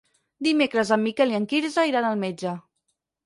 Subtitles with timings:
[0.45, 2.55] Dimecres en Miquel i en Quirze iran al metge.